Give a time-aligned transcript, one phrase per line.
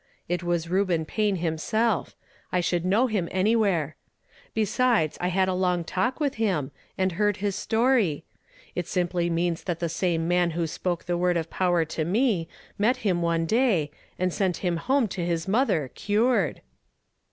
[0.27, 2.15] It was Reuben Payne himself;
[2.51, 3.97] I should know him anywhere.
[4.55, 8.23] Besides, I had a long talk with him, and heard his story.
[8.73, 12.47] It simply means that the same man who spoke the word of power to me
[12.79, 16.61] met him one day, and sent him home to his motlier, cured."